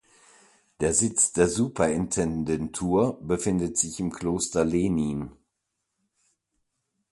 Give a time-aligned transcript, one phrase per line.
[0.79, 5.29] Der Sitz der Superintendentur befindet sich in Kloster Lehnin.